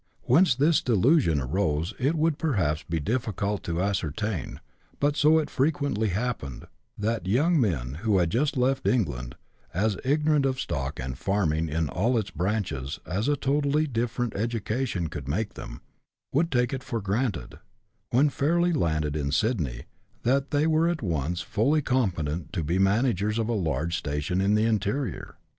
[0.23, 4.59] Whence this delu sion arose it would perhaps be difficult to ascertain,
[4.99, 6.65] but so it frequently happened,
[6.97, 9.35] that young men, who had just left England,
[9.75, 15.07] as ignorant of stock and farming in all its branches as a totally different education
[15.07, 15.81] could make them,
[16.33, 17.59] would take it for granted,
[18.09, 19.83] when fairly landed in Sydney,
[20.23, 23.95] that they were at once fully com petent to be the managers of a large
[23.95, 25.37] station in the interior.